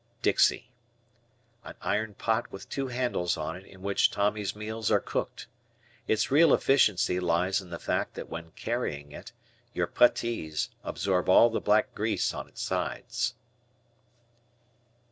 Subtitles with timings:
[0.23, 0.71] Dixie.
[1.63, 5.45] An iron pot with two handles on it in which Tommy's meals are cooked.
[6.07, 9.31] Its real efficiency lies in the fact that when carrying it,
[9.75, 13.35] your puttees absorb all the black grease on its sides.